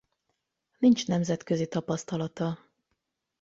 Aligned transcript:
Nincs 0.77 1.05
nemzetközi 1.07 1.67
tapasztalata. 1.67 2.69